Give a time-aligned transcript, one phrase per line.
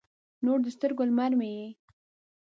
[0.45, 1.67] نور د سترګو، لمر مې یې